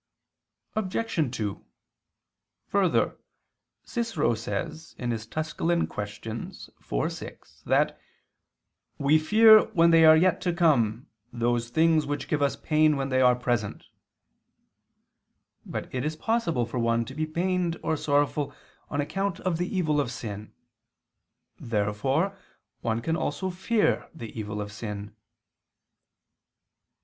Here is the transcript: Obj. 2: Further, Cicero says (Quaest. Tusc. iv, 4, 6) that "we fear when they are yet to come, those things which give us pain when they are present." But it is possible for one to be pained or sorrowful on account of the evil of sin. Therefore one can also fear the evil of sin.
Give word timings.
Obj. 0.75 1.29
2: 1.37 1.63
Further, 2.69 3.19
Cicero 3.83 4.33
says 4.33 4.95
(Quaest. 4.97 5.29
Tusc. 5.29 6.25
iv, 6.69 6.73
4, 6.83 7.09
6) 7.11 7.61
that 7.67 8.01
"we 8.97 9.19
fear 9.19 9.65
when 9.73 9.91
they 9.91 10.03
are 10.03 10.17
yet 10.17 10.41
to 10.41 10.53
come, 10.53 11.05
those 11.31 11.69
things 11.69 12.07
which 12.07 12.27
give 12.27 12.41
us 12.41 12.55
pain 12.55 12.97
when 12.97 13.09
they 13.09 13.21
are 13.21 13.35
present." 13.35 13.89
But 15.67 15.87
it 15.93 16.03
is 16.03 16.15
possible 16.15 16.65
for 16.65 16.79
one 16.79 17.05
to 17.05 17.13
be 17.13 17.27
pained 17.27 17.77
or 17.83 17.95
sorrowful 17.95 18.55
on 18.89 19.01
account 19.01 19.39
of 19.41 19.59
the 19.59 19.69
evil 19.77 20.01
of 20.01 20.11
sin. 20.11 20.51
Therefore 21.59 22.35
one 22.79 23.01
can 23.01 23.15
also 23.15 23.51
fear 23.51 24.09
the 24.15 24.33
evil 24.35 24.61
of 24.61 24.71
sin. 24.71 25.15